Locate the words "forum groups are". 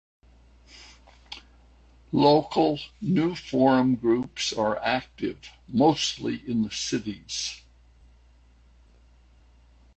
3.35-4.79